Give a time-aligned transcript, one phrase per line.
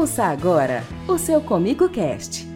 [0.00, 2.49] Ouça agora o seu Comigo Cast.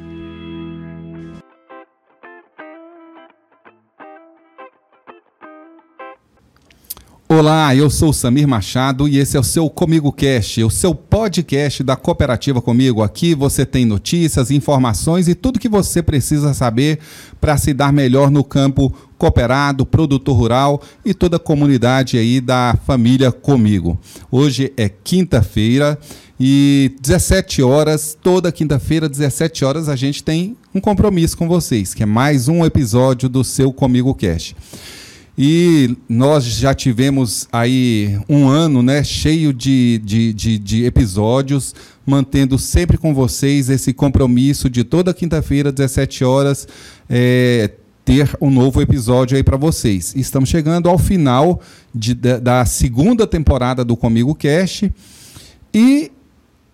[7.36, 11.82] Olá, eu sou Samir Machado e esse é o seu Comigo Cast, o seu podcast
[11.82, 13.02] da Cooperativa Comigo.
[13.02, 17.00] Aqui você tem notícias, informações e tudo que você precisa saber
[17.40, 22.78] para se dar melhor no campo cooperado, produtor rural e toda a comunidade aí da
[22.86, 23.98] família Comigo.
[24.30, 25.98] Hoje é quinta-feira
[26.38, 32.04] e 17 horas, toda quinta-feira, 17 horas, a gente tem um compromisso com vocês, que
[32.04, 34.54] é mais um episódio do seu Comigo Cast.
[35.36, 41.74] E nós já tivemos aí um ano né, cheio de, de, de, de episódios,
[42.06, 46.68] mantendo sempre com vocês esse compromisso de toda quinta-feira, 17 horas,
[47.10, 47.70] é,
[48.04, 50.14] ter um novo episódio aí para vocês.
[50.14, 51.60] Estamos chegando ao final
[51.92, 54.92] de, da, da segunda temporada do Comigo Cast.
[55.72, 56.12] E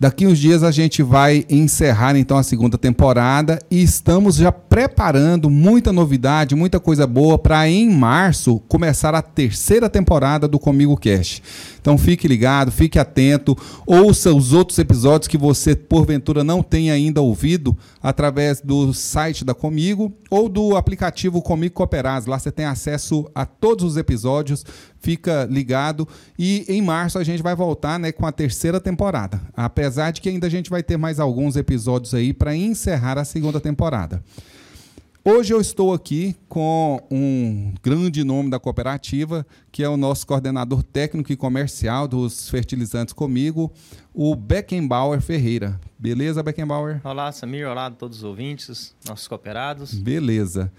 [0.01, 5.47] Daqui uns dias a gente vai encerrar então a segunda temporada e estamos já preparando
[5.47, 11.43] muita novidade, muita coisa boa para em março começar a terceira temporada do Comigo Cast.
[11.81, 17.21] Então fique ligado, fique atento, ouça os outros episódios que você porventura não tenha ainda
[17.21, 22.27] ouvido através do site da Comigo ou do aplicativo Comigo Cooperaz.
[22.27, 24.63] Lá você tem acesso a todos os episódios
[25.01, 26.07] fica ligado.
[26.37, 29.41] E em março a gente vai voltar né, com a terceira temporada.
[29.53, 33.25] Apesar de que ainda a gente vai ter mais alguns episódios aí para encerrar a
[33.25, 34.23] segunda temporada.
[35.23, 40.81] Hoje eu estou aqui com um grande nome da cooperativa, que é o nosso coordenador
[40.81, 43.71] técnico e comercial dos fertilizantes comigo,
[44.15, 45.79] o Beckenbauer Ferreira.
[45.97, 47.01] Beleza, Beckenbauer?
[47.03, 47.67] Olá, Samir.
[47.67, 49.93] Olá a todos os ouvintes, nossos cooperados.
[49.93, 50.73] Beleza.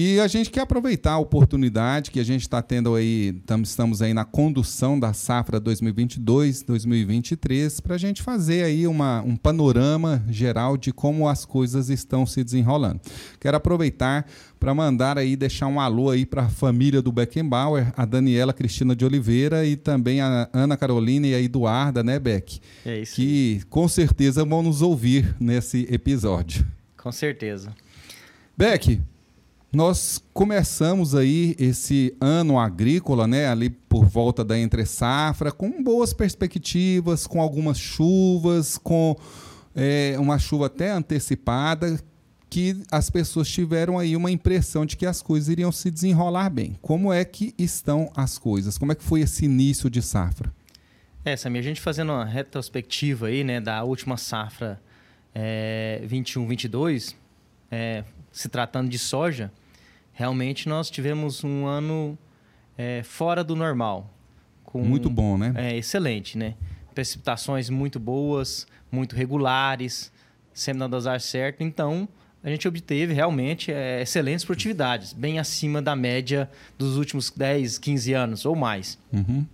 [0.00, 4.14] E a gente quer aproveitar a oportunidade que a gente está tendo aí, estamos aí
[4.14, 10.92] na condução da safra 2022-2023, para a gente fazer aí uma, um panorama geral de
[10.92, 13.00] como as coisas estão se desenrolando.
[13.40, 14.24] Quero aproveitar
[14.60, 18.94] para mandar aí, deixar um alô aí para a família do Beckenbauer, a Daniela Cristina
[18.94, 22.60] de Oliveira e também a Ana Carolina e a Eduarda, né, Beck?
[22.86, 23.16] É isso.
[23.16, 26.64] Que com certeza vão nos ouvir nesse episódio.
[26.96, 27.74] Com certeza.
[28.56, 29.00] Beck,
[29.72, 36.12] nós começamos aí esse ano agrícola, né, ali por volta da entre safra, com boas
[36.12, 39.14] perspectivas, com algumas chuvas, com
[39.74, 42.00] é, uma chuva até antecipada,
[42.48, 46.78] que as pessoas tiveram aí uma impressão de que as coisas iriam se desenrolar bem.
[46.80, 48.78] Como é que estão as coisas?
[48.78, 50.50] Como é que foi esse início de safra?
[51.22, 54.80] É, Samir, a gente fazendo uma retrospectiva aí, né, da última safra
[55.34, 57.14] é, 21-22,
[57.70, 58.02] é,
[58.38, 59.50] se tratando de soja,
[60.12, 62.16] realmente nós tivemos um ano
[62.76, 64.14] é, fora do normal.
[64.62, 65.52] Com, muito bom, né?
[65.56, 66.54] É, excelente, né?
[66.94, 70.12] Precipitações muito boas, muito regulares,
[70.54, 71.64] sempre na dosagem certa.
[71.64, 72.08] Então,
[72.40, 78.12] a gente obteve realmente é, excelentes produtividades, bem acima da média dos últimos 10, 15
[78.12, 78.96] anos ou mais.
[79.12, 79.44] Uhum.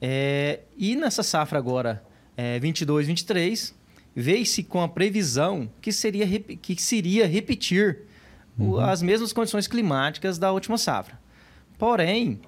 [0.00, 2.00] É, e nessa safra agora,
[2.36, 3.74] é, 22, 23,
[4.14, 8.00] veio-se com a previsão que seria, que seria repetir
[8.58, 8.78] uhum.
[8.78, 11.18] as mesmas condições climáticas da última safra.
[11.78, 12.40] Porém,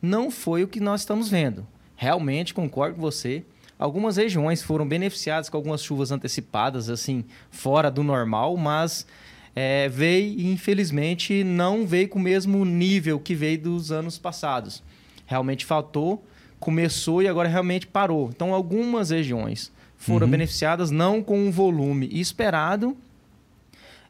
[0.00, 1.66] não foi o que nós estamos vendo.
[1.96, 3.44] Realmente, concordo com você.
[3.78, 9.06] Algumas regiões foram beneficiadas com algumas chuvas antecipadas, assim, fora do normal, mas
[9.54, 14.82] é, veio, infelizmente, não veio com o mesmo nível que veio dos anos passados.
[15.26, 16.24] Realmente faltou,
[16.60, 18.30] começou e agora realmente parou.
[18.34, 20.30] Então, algumas regiões foram uhum.
[20.30, 22.96] beneficiadas não com o volume esperado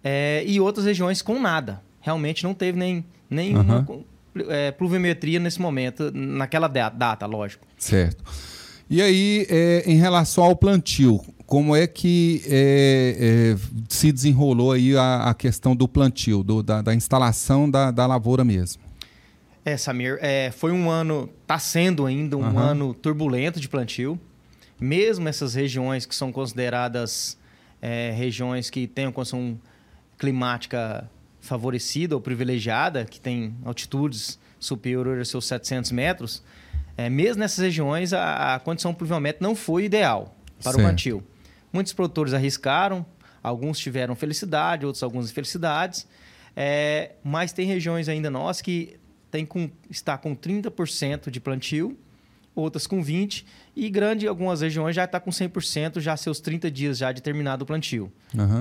[0.02, 1.82] é, e outras regiões com nada.
[2.00, 4.04] Realmente não teve nem nenhuma uhum.
[4.48, 7.66] é, pluviometria nesse momento, naquela data, lógico.
[7.76, 8.22] Certo.
[8.88, 13.56] E aí, é, em relação ao plantio, como é que é, é,
[13.88, 18.44] se desenrolou aí a, a questão do plantio, do, da, da, instalação da, da lavoura
[18.44, 18.82] mesmo?
[19.64, 22.58] É, Samir, é, foi um ano, está sendo ainda um uhum.
[22.58, 24.20] ano turbulento de plantio
[24.80, 27.38] mesmo essas regiões que são consideradas
[27.80, 29.58] é, regiões que têm uma condição
[30.18, 31.08] climática
[31.40, 36.42] favorecida ou privilegiada, que tem altitudes superiores aos seus 700 metros,
[36.96, 40.78] é, mesmo nessas regiões a, a condição pluviométrica não foi ideal para certo.
[40.78, 41.24] o plantio.
[41.72, 43.04] Muitos produtores arriscaram,
[43.42, 46.06] alguns tiveram felicidade, outros algumas infelicidades,
[46.54, 48.98] é, mas tem regiões ainda nós que
[49.30, 51.96] tem com, está com 30% de plantio
[52.56, 53.44] outras com 20%,
[53.76, 57.62] e grande algumas regiões já está com 100%, já seus 30 dias já de terminado
[57.62, 58.10] o plantio.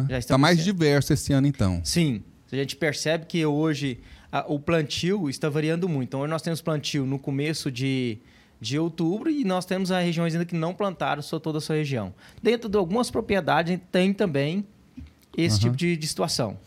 [0.10, 0.42] Está uhum.
[0.42, 1.80] mais diverso esse ano, então.
[1.84, 2.22] Sim.
[2.52, 4.00] A gente percebe que hoje
[4.32, 6.10] a, o plantio está variando muito.
[6.10, 8.20] Então, hoje nós temos plantio no começo de,
[8.60, 11.78] de outubro e nós temos as regiões ainda que não plantaram só toda a sua
[11.78, 12.14] região.
[12.44, 14.66] Dentro de algumas propriedades tem também
[15.38, 15.62] esse uhum.
[15.62, 16.58] tipo de, de, situação.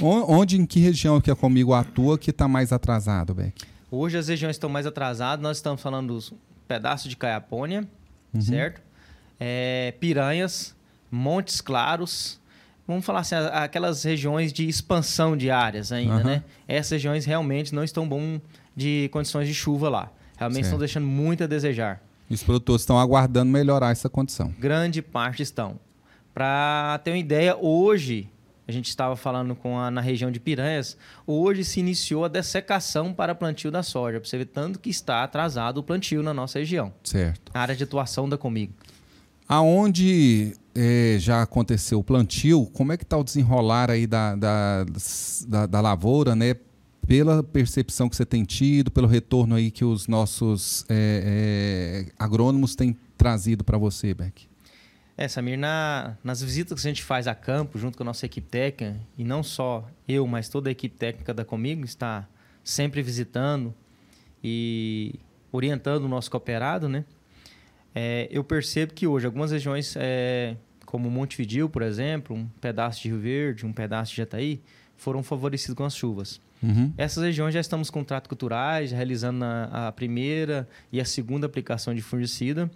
[0.00, 3.62] Onde, em que região que a Comigo atua que está mais atrasado, Beck?
[3.90, 5.42] Hoje as regiões estão mais atrasadas.
[5.42, 6.32] Nós estamos falando dos
[6.66, 7.86] pedaços de Caiapônia,
[8.32, 8.40] uhum.
[8.40, 8.82] certo?
[9.38, 10.74] É, Piranhas,
[11.10, 12.40] Montes Claros,
[12.86, 16.24] vamos falar assim, aquelas regiões de expansão de áreas ainda, uhum.
[16.24, 16.44] né?
[16.66, 18.40] Essas regiões realmente não estão bom
[18.76, 20.10] de condições de chuva lá.
[20.36, 20.66] Realmente certo.
[20.66, 22.00] estão deixando muito a desejar.
[22.28, 24.52] Os produtores estão aguardando melhorar essa condição.
[24.58, 25.78] Grande parte estão.
[26.32, 28.28] Para ter uma ideia, hoje,
[28.66, 30.96] a gente estava falando com a, na região de Piranhas,
[31.26, 34.18] hoje se iniciou a dessecação para plantio da soja.
[34.18, 36.92] Para você ver tanto que está atrasado o plantio na nossa região.
[37.02, 37.52] Certo.
[37.52, 38.72] A área de atuação da Comigo.
[39.46, 44.86] Aonde é, já aconteceu o plantio, como é que está o desenrolar aí da, da,
[45.46, 46.56] da, da, lavoura, né?
[47.06, 52.74] Pela percepção que você tem tido, pelo retorno aí que os nossos é, é, agrônomos
[52.74, 54.48] têm trazido para você, Beck?
[55.16, 58.26] É, Samir, na, nas visitas que a gente faz a campo, junto com a nossa
[58.26, 62.26] equipe técnica, e não só eu, mas toda a equipe técnica da Comigo está
[62.64, 63.72] sempre visitando
[64.42, 65.14] e
[65.52, 67.04] orientando o nosso cooperado, né?
[67.94, 73.08] É, eu percebo que hoje algumas regiões, é, como Montevidil, por exemplo, um pedaço de
[73.08, 74.60] Rio Verde, um pedaço de Jataí,
[74.96, 76.40] foram favorecidos com as chuvas.
[76.60, 76.92] Uhum.
[76.96, 81.94] Essas regiões já estamos com trato culturais, realizando a, a, primeira e a segunda aplicação
[81.94, 82.70] de fungicida,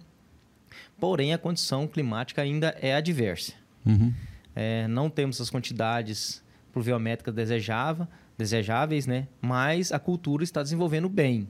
[0.99, 3.53] porém a condição climática ainda é adversa.
[3.85, 4.13] Uhum.
[4.55, 6.43] É, não temos as quantidades
[6.73, 8.07] pluviométricas desejável,
[8.37, 9.27] desejáveis, né?
[9.41, 11.47] mas a cultura está desenvolvendo bem.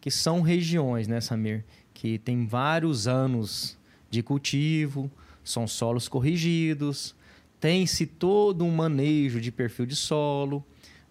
[0.00, 3.76] Que são regiões, né, Samir, que tem vários anos
[4.08, 5.10] de cultivo,
[5.42, 7.14] são solos corrigidos,
[7.58, 10.64] tem-se todo um manejo de perfil de solo,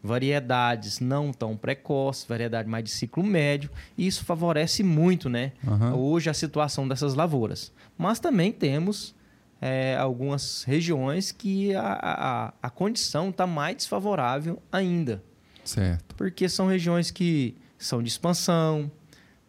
[0.06, 5.52] variedades não tão precoces, variedade mais de ciclo médio, e isso favorece muito, né?
[5.64, 5.96] Uhum.
[5.96, 7.74] Hoje a situação dessas lavouras.
[7.98, 9.16] Mas também temos
[9.60, 15.24] é, algumas regiões que a, a, a condição está mais desfavorável ainda.
[15.64, 16.16] Certo.
[16.16, 18.92] Porque são regiões que são de expansão,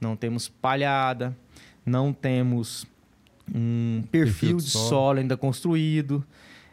[0.00, 1.36] não temos palhada,
[1.84, 2.86] não temos
[3.54, 4.88] um perfil, perfil de solo.
[4.88, 6.24] solo ainda construído.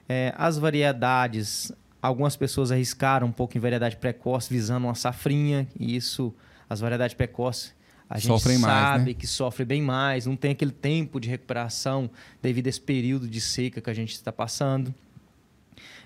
[0.08, 1.72] É, as variedades,
[2.04, 6.34] algumas pessoas arriscaram um pouco em variedade precoce, visando uma safrinha, e isso,
[6.70, 7.74] as variedades precoces,
[8.10, 9.14] a gente Sofrem sabe mais, né?
[9.14, 12.10] que sofre bem mais, não tem aquele tempo de recuperação
[12.42, 14.94] devido a esse período de seca que a gente está passando.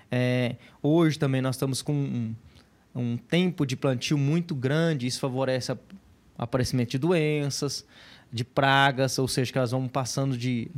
[0.08, 2.34] É, hoje também nós estamos com um,
[2.94, 5.78] um tempo de plantio muito grande, isso favorece o
[6.38, 7.84] aparecimento de doenças,
[8.32, 10.70] de pragas, ou seja, que elas vão passando de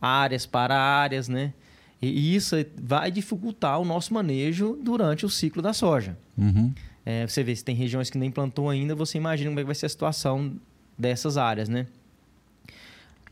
[0.00, 1.54] áreas para áreas, né?
[2.00, 6.16] E isso vai dificultar o nosso manejo durante o ciclo da soja.
[6.36, 6.72] Uhum.
[7.04, 9.66] É, você vê, se tem regiões que nem plantou ainda, você imagina como é que
[9.66, 10.56] vai ser a situação
[10.98, 11.86] dessas áreas, né?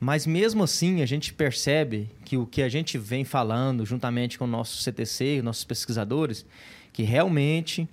[0.00, 4.44] Mas mesmo assim, a gente percebe que o que a gente vem falando, juntamente com
[4.44, 6.44] o nosso CTC, nossos pesquisadores,
[6.93, 7.88] que realmente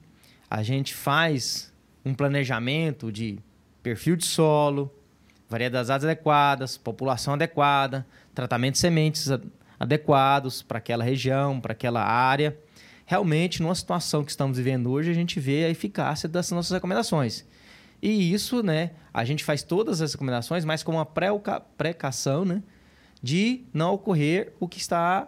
[0.50, 1.72] a gente faz
[2.04, 3.40] um planejamento de
[3.82, 4.94] perfil de solo,
[5.50, 9.30] variedades adequadas, população adequada, tratamento de sementes
[9.82, 12.56] adequados para aquela região, para aquela área.
[13.04, 17.44] Realmente, numa situação que estamos vivendo hoje, a gente vê a eficácia dessas nossas recomendações.
[18.00, 22.62] E isso, né, a gente faz todas as recomendações, mas com uma precaução, né,
[23.24, 25.28] de não ocorrer o que está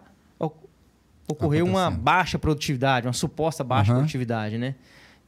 [1.26, 3.98] ocorrer uma baixa produtividade, uma suposta baixa uhum.
[3.98, 4.74] produtividade, né?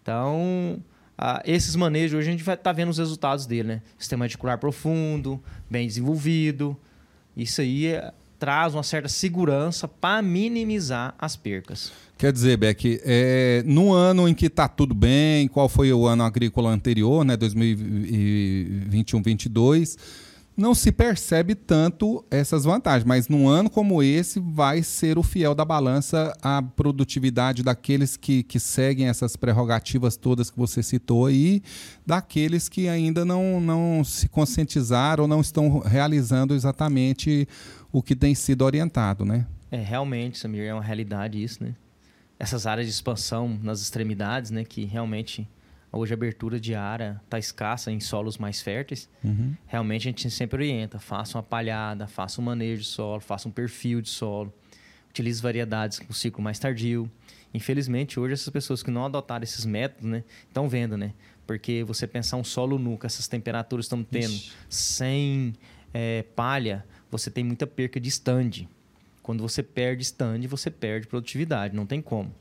[0.03, 0.79] Então,
[1.17, 3.83] ah, esses manejos hoje a gente vai estar tá vendo os resultados dele, né?
[3.97, 6.77] Sistema reticular profundo, bem desenvolvido.
[7.35, 11.93] Isso aí é, traz uma certa segurança para minimizar as percas.
[12.19, 16.23] Quer dizer, Beck, é, no ano em que está tudo bem, qual foi o ano
[16.23, 19.99] agrícola anterior, né, 2021-22,
[20.57, 25.55] não se percebe tanto essas vantagens, mas num ano como esse vai ser o fiel
[25.55, 31.63] da balança a produtividade daqueles que, que seguem essas prerrogativas todas que você citou e
[32.07, 37.47] daqueles que ainda não, não se conscientizaram não estão realizando exatamente
[37.93, 39.47] o que tem sido orientado, né?
[39.71, 41.75] É, realmente, Samir, é uma realidade isso, né?
[42.39, 45.49] Essas áreas de expansão nas extremidades, né, que realmente
[45.93, 49.09] Hoje a abertura de área está escassa em solos mais férteis.
[49.25, 49.55] Uhum.
[49.67, 53.53] Realmente a gente sempre orienta: faça uma palhada, faça um manejo de solo, faça um
[53.53, 54.53] perfil de solo,
[55.11, 57.11] utilize variedades com ciclo mais tardio.
[57.55, 61.15] Infelizmente, hoje essas pessoas que não adotaram esses métodos, né, estão vendo, né?
[61.47, 64.53] Porque você pensar um solo nu, com essas temperaturas estamos tendo, Ixi.
[64.69, 65.55] sem
[65.95, 68.69] é, palha, você tem muita perca de stand.
[69.23, 72.35] Quando você perde stand, você perde produtividade, não tem como.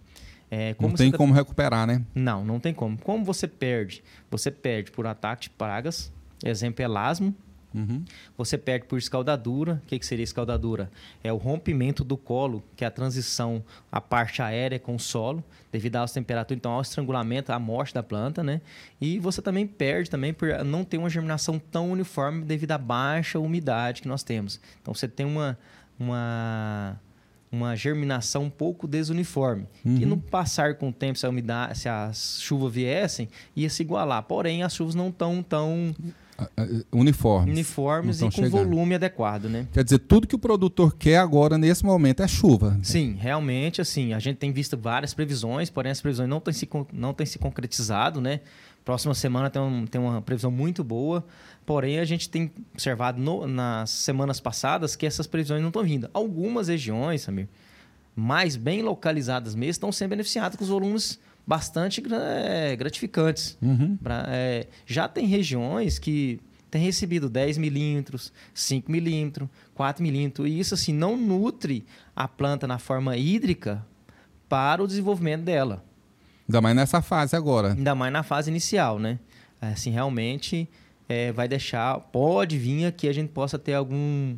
[0.57, 1.17] É, não tem tá...
[1.17, 2.01] como recuperar, né?
[2.15, 2.97] Não, não tem como.
[2.97, 4.01] Como você perde?
[4.31, 7.35] Você perde por ataque de pragas, Exemplo, elasmo.
[7.73, 8.05] Uhum.
[8.37, 9.81] Você perde por escaldadura.
[9.83, 10.89] O que, que seria escaldadura?
[11.21, 15.43] É o rompimento do colo, que é a transição, a parte aérea com o solo,
[15.71, 18.61] devido às temperaturas, então ao estrangulamento, à morte da planta, né?
[19.01, 23.39] E você também perde também por não ter uma germinação tão uniforme devido à baixa
[23.39, 24.61] umidade que nós temos.
[24.81, 25.57] Então você tem uma,
[25.99, 26.97] uma
[27.55, 29.67] uma germinação um pouco desuniforme.
[29.85, 29.97] Uhum.
[29.97, 33.81] E no passar com o tempo, se a umidade, se as chuvas viessem, ia se
[33.83, 34.23] igualar.
[34.23, 35.95] Porém, as chuvas não estão tão
[36.91, 37.53] Uniformes.
[37.53, 38.51] uniformes e com chegando.
[38.51, 39.67] volume adequado, né?
[39.71, 42.77] Quer dizer, tudo que o produtor quer agora, nesse momento, é chuva.
[42.83, 46.67] Sim, realmente, assim, a gente tem visto várias previsões, porém as previsões não têm se,
[46.91, 48.41] não têm se concretizado, né?
[48.85, 51.25] Próxima semana tem, um- tem uma previsão muito boa,
[51.65, 56.07] porém a gente tem observado no- nas semanas passadas que essas previsões não estão vindo.
[56.13, 57.47] Algumas regiões, Samir,
[58.15, 63.57] mais bem localizadas mesmo, estão sendo beneficiadas com os volumes bastante eh, gratificantes.
[63.61, 63.97] Uhum.
[63.97, 66.39] Pra- é, já tem regiões que
[66.69, 71.83] têm recebido 10 milímetros, 5 milímetros, 4 milímetros, e isso assim não nutre
[72.15, 73.83] a planta na forma hídrica
[74.47, 75.83] para o desenvolvimento dela,
[76.47, 77.73] Ainda mais nessa fase agora.
[77.73, 79.19] ainda mais na fase inicial, né?
[79.61, 80.69] Assim, realmente
[81.09, 84.37] é, vai deixar, pode vir que a gente possa ter algum,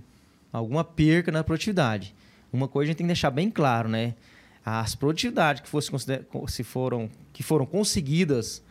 [0.51, 2.15] alguma perca na produtividade.
[2.51, 4.13] Uma coisa a gente tem que deixar bem claro, né?
[4.65, 5.91] As produtividades que, fosse
[6.47, 8.61] se foram, que foram conseguidas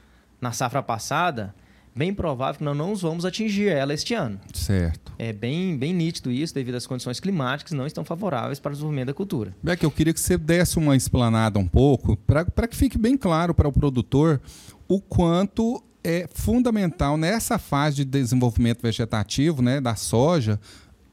[0.40, 1.54] na safra passada,
[1.96, 4.38] bem provável que nós não vamos atingir ela este ano.
[4.52, 5.12] Certo.
[5.18, 9.06] É bem, bem nítido isso, devido às condições climáticas não estão favoráveis para o desenvolvimento
[9.06, 9.56] da cultura.
[9.62, 13.54] Beck, eu queria que você desse uma explanada um pouco, para que fique bem claro
[13.54, 14.40] para o produtor
[14.86, 20.60] o quanto é fundamental nessa fase de desenvolvimento vegetativo né, da soja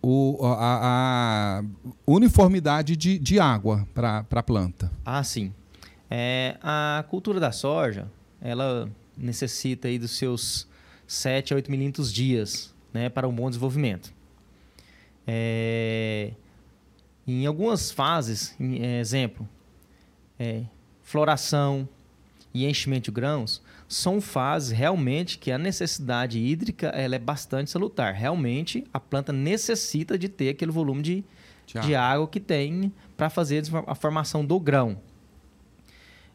[0.01, 1.63] o, a, a
[2.05, 4.91] uniformidade de, de água para a planta.
[5.05, 5.53] Ah, sim.
[6.11, 8.07] É, a cultura da soja,
[8.41, 10.67] ela necessita aí dos seus
[11.13, 14.13] 7 a 8 milímetros dias né, para um bom desenvolvimento.
[15.25, 16.31] É,
[17.25, 19.47] em algumas fases, em, é, exemplo,
[20.39, 20.63] é,
[21.01, 21.87] floração
[22.53, 28.13] e enchimento de grãos, são fases realmente que a necessidade hídrica ela é bastante salutar.
[28.13, 31.23] Realmente, a planta necessita de ter aquele volume de,
[31.65, 31.87] Tiago.
[31.87, 34.99] de água que tem para fazer a formação do grão.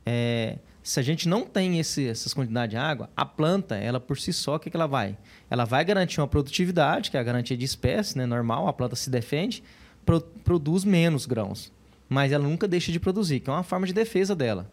[0.07, 0.59] É,
[0.89, 4.33] se a gente não tem esse, essas quantidades de água, a planta, ela por si
[4.33, 5.19] só, o que, que ela vai?
[5.51, 8.25] Ela vai garantir uma produtividade, que é a garantia de espécie, né?
[8.25, 9.63] normal, a planta se defende,
[10.07, 11.71] pro- produz menos grãos.
[12.09, 14.73] Mas ela nunca deixa de produzir, que é uma forma de defesa dela.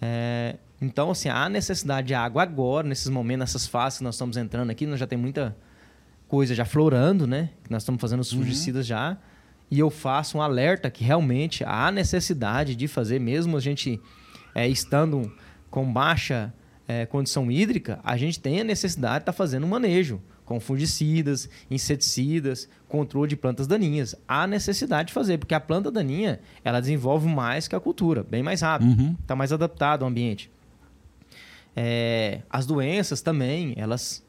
[0.00, 4.36] É, então, assim, há necessidade de água agora, nesses momentos, nessas fases que nós estamos
[4.36, 5.56] entrando aqui, nós já tem muita
[6.28, 7.50] coisa já florando, né?
[7.68, 9.18] Nós estamos fazendo os fungicidas já.
[9.68, 14.00] E eu faço um alerta que realmente há necessidade de fazer, mesmo a gente
[14.54, 15.32] é, estando
[15.70, 16.52] com baixa
[16.86, 21.48] é, condição hídrica, a gente tem a necessidade de estar fazendo um manejo com fungicidas,
[21.70, 24.14] inseticidas, controle de plantas daninhas.
[24.28, 28.42] Há necessidade de fazer, porque a planta daninha ela desenvolve mais que a cultura, bem
[28.42, 29.16] mais rápido, Uhum.
[29.20, 30.50] está mais adaptado ao ambiente.
[31.74, 34.22] É, as doenças também, elas,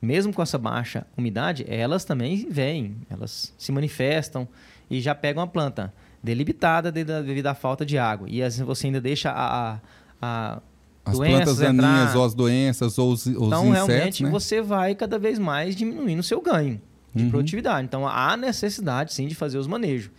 [0.00, 4.48] mesmo com essa baixa umidade, elas também vêm, elas se manifestam
[4.90, 8.26] e já pegam a planta delimitada devido à falta de água.
[8.30, 9.78] E às vezes você ainda deixa a, a,
[10.22, 10.60] a
[11.04, 12.16] As doenças plantas daninhas entrar.
[12.18, 14.30] ou as doenças ou os, os Então, insetos, realmente, né?
[14.30, 16.80] você vai cada vez mais diminuindo o seu ganho
[17.14, 17.30] de Uhum.
[17.30, 17.84] produtividade.
[17.86, 20.10] Então, há necessidade, sim, de fazer os manejos.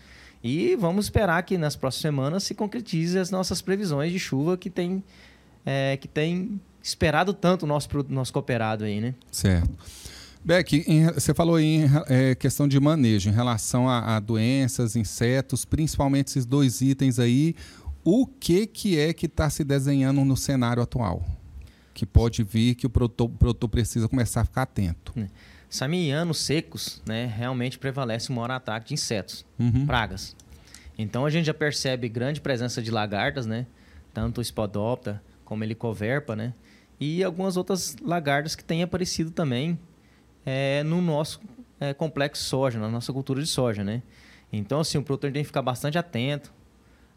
[0.44, 4.70] E vamos esperar que nas próximas semanas se concretize as nossas previsões de chuva que
[4.70, 5.02] tem,
[5.66, 9.16] é, que tem esperado tanto o nosso, nosso cooperado aí, né?
[9.32, 9.70] Certo.
[10.46, 15.64] Beck, em- você falou em é, questão de manejo, em relação a, a doenças, insetos,
[15.64, 17.56] principalmente esses dois itens aí.
[18.04, 21.24] O que, que é que está se desenhando no cenário atual?
[21.94, 25.14] Que pode vir que o produtor, o produtor precisa começar a ficar atento.
[25.70, 29.86] Sami, em anos secos, né, realmente prevalece o maior ataque de insetos, Uhum.
[29.86, 30.36] pragas.
[30.98, 33.66] Então a gente já percebe grande presença de lagartas, né?
[34.14, 36.54] Tanto o Spodopta como Helicoverpa, né?
[37.00, 39.80] E algumas outras lagartas que têm aparecido também
[40.46, 41.40] é, no nosso
[41.80, 44.02] é, complexo soja, na nossa cultura de soja, né?
[44.52, 46.54] Então, assim, o produtor tem que ficar bastante atento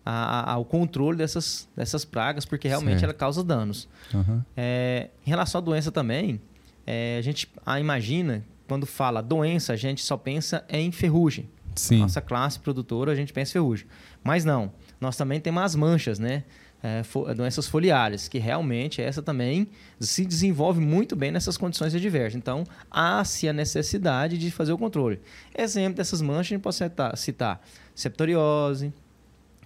[0.04, 3.04] a- a- ao controle dessas, dessas pragas, porque realmente Certo.
[3.04, 3.88] ela causa danos.
[4.14, 4.45] Aham.
[4.56, 6.40] É, em relação à doença também,
[6.87, 11.49] é, a gente ah, imagina, quando fala doença, a gente só pensa em ferrugem.
[11.75, 11.99] Sim.
[11.99, 13.87] Nossa classe produtora, a gente pensa em ferrugem.
[14.25, 16.42] Mas não, nós também temos as manchas, né?
[16.88, 19.66] É, fo- doenças foliares, que realmente essa também
[19.98, 22.36] se desenvolve muito bem nessas condições adversas.
[22.36, 25.18] Então, há-se a necessidade de fazer o controle.
[25.56, 27.60] Exemplo dessas manchas, a gente pode citar, citar
[27.94, 28.92] septoriose,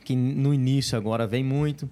[0.04, 1.88] que no início agora vem muito,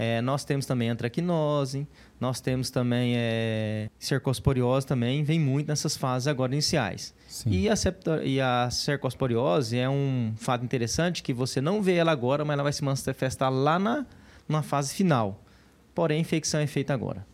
[0.00, 1.84] É, nós temos também antracnose,
[2.20, 7.12] nós temos também é, cercosporiose também, vem muito nessas fases agora iniciais.
[7.52, 12.12] E a, septor, e a cercosporiose é um fato interessante que você não vê ela
[12.12, 14.06] agora, mas ela vai se manifestar lá na,
[14.48, 15.44] na fase final.
[15.94, 17.26] Porém, a infecção é feita agora.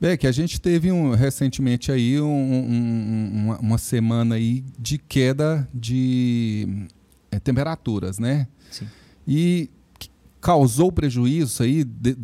[0.00, 5.68] Beck, a gente teve um, recentemente aí um, um, uma, uma, semana aí de queda
[5.72, 6.86] de
[7.30, 8.46] é, temperaturas, né?
[8.70, 8.86] Sim.
[9.26, 9.70] E
[10.40, 11.84] causou prejuízo aí?
[11.84, 12.16] De,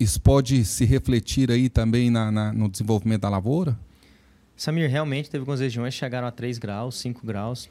[0.00, 3.78] isso pode se refletir aí também na, na, no desenvolvimento da lavoura?
[4.56, 7.68] Samir, realmente teve algumas regiões que chegaram a 3 graus, 5 graus.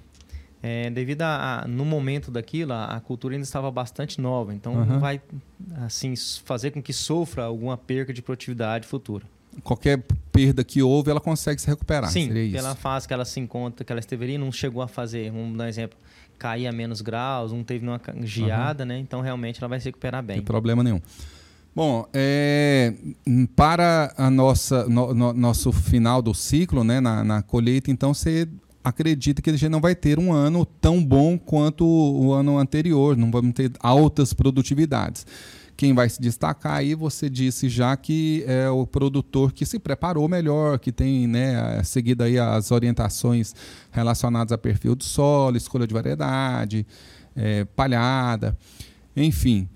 [0.66, 4.76] É, devido a, a, no momento daquilo, a, a, cultura ainda estava bastante nova, então
[4.76, 4.98] uhum.
[4.98, 5.22] vai
[5.82, 6.14] assim
[6.46, 9.26] fazer com que sofra alguma perda de produtividade futura.
[9.62, 10.02] Qualquer
[10.32, 12.10] perda que houve, ela consegue se recuperar.
[12.10, 15.30] Sim, pela fase que ela se encontra, que ela esteve ali, não chegou a fazer,
[15.32, 15.98] vamos dar um exemplo,
[16.40, 18.88] cair a menos graus, não teve uma geada, uhum.
[18.88, 19.00] né?
[19.00, 20.38] Então realmente ela vai se recuperar bem.
[20.38, 21.02] Não tem problema nenhum.
[21.76, 22.94] Bom, é,
[23.56, 28.48] para a nossa no, no, nosso final do ciclo, né, na, na colheita, então você
[28.84, 33.16] acredita que a gente não vai ter um ano tão bom quanto o ano anterior,
[33.16, 35.26] não vamos ter altas produtividades.
[35.76, 40.28] Quem vai se destacar aí, você disse já que é o produtor que se preparou
[40.30, 43.56] melhor, que tem né, seguido aí as orientações
[43.92, 46.86] relacionadas a perfil do solo, escolha de variedade,
[47.36, 48.56] é, palhada,
[49.16, 49.68] enfim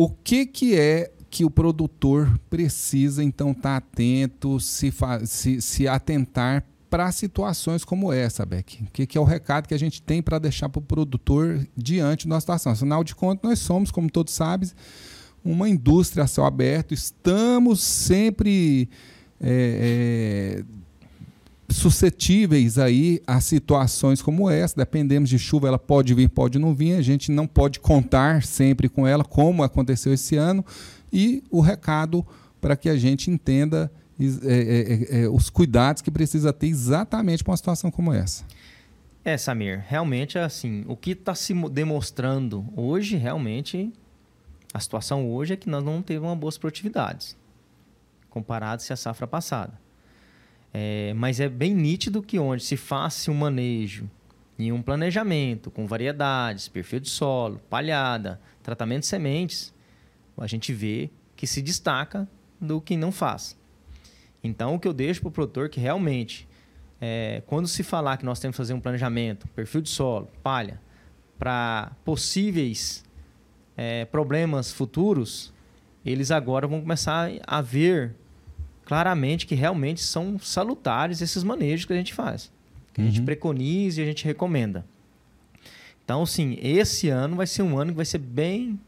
[0.00, 4.90] o que, que é que o produtor precisa então estar tá atento, se,
[5.26, 8.82] se, se atentar para situações como essa, Beck?
[8.82, 11.64] O que, que, é o recado que a gente tem para deixar para o produtor
[11.76, 12.72] diante da situação?
[12.72, 14.68] Afinal de contas, nós somos, como todos sabem,
[15.44, 18.90] uma indústria a céu aberto, estamos sempre
[19.40, 26.58] é, é, suscetíveis aí a situações como essa, dependemos de chuva, ela pode vir, pode
[26.58, 30.64] não vir, a gente não pode contar sempre com ela, como aconteceu esse ano,
[31.12, 32.26] e o recado
[32.60, 33.90] para que a gente entenda
[34.44, 38.44] é, é, é, os cuidados que precisa ter exatamente para uma situação como essa.
[39.24, 43.92] É, Samir, realmente assim, o que está se demonstrando hoje, realmente,
[44.72, 47.36] a situação hoje é que nós não uma boas produtividades,
[48.30, 49.78] comparado-se à safra passada.
[50.72, 54.08] É, mas é bem nítido que onde se faça um manejo
[54.58, 59.74] e um planejamento com variedades, perfil de solo, palhada, tratamento de sementes,
[60.38, 62.28] a gente vê que se destaca
[62.60, 63.58] do que não faz.
[64.42, 66.48] Então, o que eu deixo para o produtor que realmente,
[67.00, 70.80] é, quando se falar que nós temos que fazer um planejamento, perfil de solo, palha,
[71.38, 73.04] para possíveis
[73.76, 75.52] é, problemas futuros,
[76.04, 78.14] eles agora vão começar a ver
[78.84, 82.50] claramente que realmente são salutares esses manejos que a gente faz.
[82.92, 83.06] Que uhum.
[83.06, 83.26] a gente uhum.
[83.26, 84.84] preconiza e a gente recomenda.
[86.04, 88.80] Então, sim, esse ano vai ser um ano que vai ser bem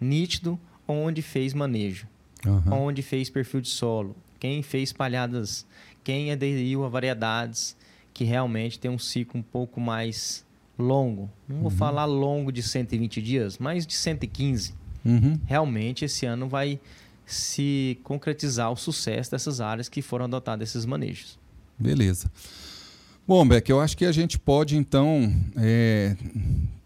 [0.00, 2.06] nítido onde fez manejo,
[2.44, 2.86] uhum.
[2.86, 5.64] onde fez perfil de solo, quem fez palhadas,
[6.04, 7.74] quem aderiu a variedades
[8.12, 10.44] que realmente tem um ciclo um pouco mais
[10.78, 11.30] longo.
[11.48, 11.78] Não vou uhum.
[11.78, 14.74] falar longo de 120 dias, mas de 115.
[15.02, 15.40] Uhum.
[15.46, 16.78] Realmente esse ano vai
[17.24, 21.38] se concretizar o sucesso dessas áreas que foram adotadas esses manejos.
[21.78, 22.30] Beleza.
[23.26, 26.14] Bom, Beck, eu acho que a gente pode então é,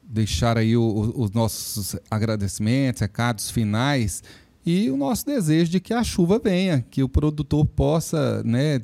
[0.05, 4.23] deixar aí o, o, os nossos agradecimentos, recados finais
[4.69, 8.83] e o nosso desejo de que a chuva venha, que o produtor possa né, é,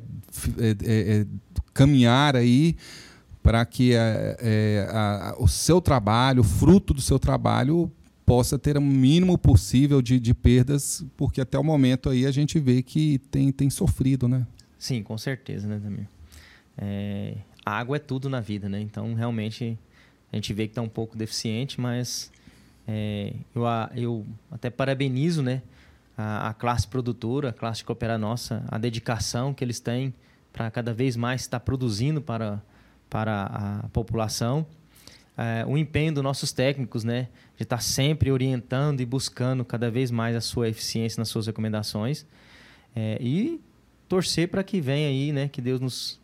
[0.67, 1.25] é, é,
[1.75, 2.75] caminhar aí
[3.43, 7.91] para que é, é, a, a, o seu trabalho, o fruto do seu trabalho,
[8.25, 12.57] possa ter o mínimo possível de, de perdas, porque até o momento aí a gente
[12.57, 14.47] vê que tem, tem sofrido, né?
[14.79, 16.07] Sim, com certeza, né, Damir?
[16.75, 18.81] É, a água é tudo na vida, né?
[18.81, 19.77] Então, realmente,
[20.33, 22.31] a gente vê que está um pouco deficiente, mas
[22.87, 23.61] é, eu,
[23.95, 25.61] eu até parabenizo, né?
[26.17, 30.13] A, a, classe produtora, a classe de cooperar nossa, a dedicação que eles têm
[30.53, 32.61] para cada vez mais estar produzindo para,
[33.09, 34.65] para a população
[35.37, 37.27] é, o empenho dos nossos técnicos, né?
[37.57, 42.25] De estar sempre orientando e buscando cada vez mais a sua eficiência nas suas recomendações.
[42.95, 43.59] É, e
[44.07, 45.47] torcer para que venha aí, né?
[45.49, 46.19] Que Deus nos,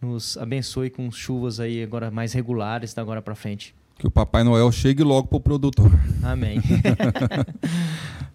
[0.00, 3.74] nos abençoe com chuvas aí agora mais regulares da agora para frente.
[3.96, 5.92] Que o Papai Noel chegue logo para o produtor.
[6.24, 6.60] Amém.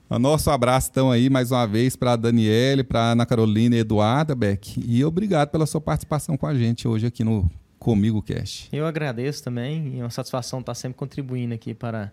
[0.10, 3.80] o nosso abraço então aí mais uma vez para a Daniele, para Ana Carolina e
[3.80, 4.82] Eduarda Beck.
[4.86, 8.70] E obrigado pela sua participação com a gente hoje aqui no Comigo Cash.
[8.72, 12.12] Eu agradeço também, é uma satisfação estar sempre contribuindo aqui para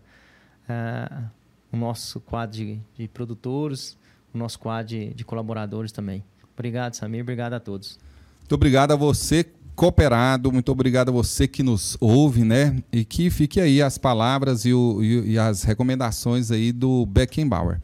[0.69, 1.25] uh,
[1.73, 3.97] o nosso quadro de, de, produtores,
[4.35, 6.25] o nosso quadro de, de colaboradores também.
[6.53, 7.99] Obrigado, Samir, obrigado a todos.
[8.41, 10.53] Muito obrigado a você cooperado.
[10.53, 12.77] Muito obrigado a você que nos ouve, né?
[12.93, 17.81] E que fique aí as palavras e, o, e, e as recomendações aí do Beckenbauer.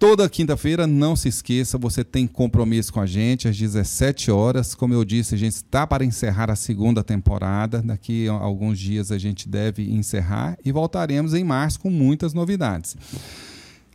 [0.00, 4.74] Toda quinta-feira, não se esqueça, você tem compromisso com a gente às 17 horas.
[4.74, 7.82] Como eu disse, a gente está para encerrar a segunda temporada.
[7.82, 12.96] Daqui a alguns dias a gente deve encerrar e voltaremos em março com muitas novidades.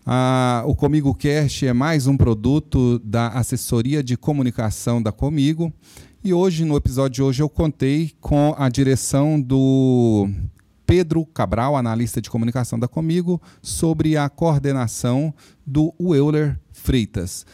[0.05, 5.73] Ah, o Comigo Cast é mais um produto da assessoria de comunicação da Comigo.
[6.25, 10.27] E hoje, no episódio de hoje, eu contei com a direção do
[10.83, 15.31] Pedro Cabral, analista de comunicação da Comigo, sobre a coordenação
[15.63, 17.45] do Euler Freitas.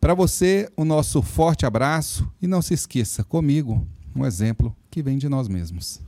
[0.00, 5.18] Para você, o nosso forte abraço e não se esqueça, comigo, um exemplo que vem
[5.18, 6.00] de nós mesmos.